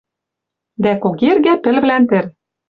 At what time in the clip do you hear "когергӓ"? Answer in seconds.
1.03-1.53